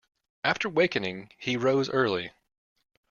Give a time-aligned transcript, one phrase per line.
[0.43, 2.31] After wakening, he rose early.